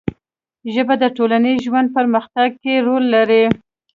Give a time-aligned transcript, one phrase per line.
[0.73, 3.43] ژبه د ټولنیز ژوند په پرمختګ کې رول لري